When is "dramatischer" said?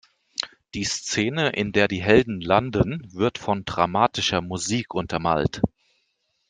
3.65-4.41